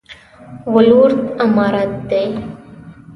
ولورت 0.73 1.21
عمارت 1.41 1.89
دی؟ 2.09 2.25